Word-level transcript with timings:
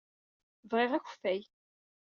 Bɣiɣ 0.69 0.91
akeffay. 0.93 1.41